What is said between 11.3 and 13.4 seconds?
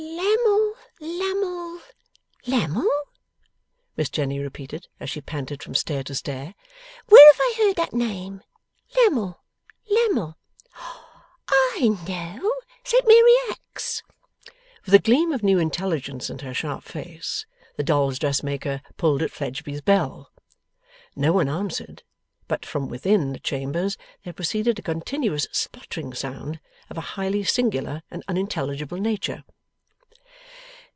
I know! Saint Mary